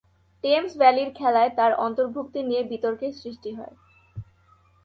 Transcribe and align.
Thames 0.43 0.71
ভ্যালির 0.77 1.09
খেলায় 1.19 1.51
তাঁর 1.57 1.71
অন্তর্ভূক্তি 1.85 2.39
নিয়ে 2.49 2.61
বিতর্কের 2.71 3.11
সৃষ্টি 3.21 3.51
হয়। 3.57 3.75